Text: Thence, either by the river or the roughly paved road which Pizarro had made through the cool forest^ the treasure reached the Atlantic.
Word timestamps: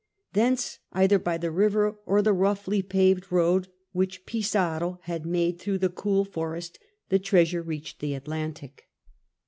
Thence, 0.33 0.79
either 0.93 1.19
by 1.19 1.37
the 1.37 1.51
river 1.51 1.95
or 2.07 2.23
the 2.23 2.33
roughly 2.33 2.81
paved 2.81 3.31
road 3.31 3.67
which 3.91 4.25
Pizarro 4.25 4.97
had 5.03 5.27
made 5.27 5.59
through 5.59 5.77
the 5.77 5.89
cool 5.89 6.25
forest^ 6.25 6.77
the 7.09 7.19
treasure 7.19 7.61
reached 7.61 7.99
the 7.99 8.15
Atlantic. 8.15 8.87